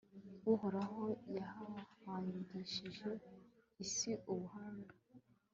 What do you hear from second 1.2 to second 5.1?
yahangishije isi ubuhanga